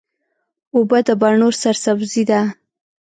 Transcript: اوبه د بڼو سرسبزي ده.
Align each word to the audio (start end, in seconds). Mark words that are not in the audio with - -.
اوبه 0.75 0.99
د 1.07 1.09
بڼو 1.21 1.49
سرسبزي 1.61 2.23
ده. 2.29 2.41